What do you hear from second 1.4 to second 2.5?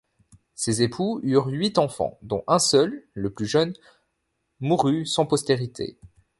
huit enfants, dont